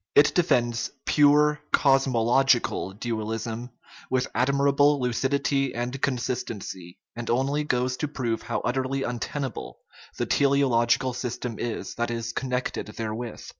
It 0.15 0.33
defends 0.33 0.89
pure 1.05 1.59
cosmological 1.71 2.93
dual 2.93 3.33
ism 3.33 3.69
with 4.09 4.25
admirable 4.33 4.99
lucidity 4.99 5.75
and 5.75 6.01
consistency, 6.01 6.97
and 7.15 7.29
only 7.29 7.63
goes 7.63 7.97
to 7.97 8.07
prove 8.07 8.41
how 8.41 8.61
utterly 8.61 9.03
untenable 9.03 9.77
the 10.17 10.25
teleological 10.25 11.13
system 11.13 11.57
is 11.59 11.93
that 11.97 12.09
is 12.09 12.33
connected 12.33 12.87
therewith. 12.97 13.43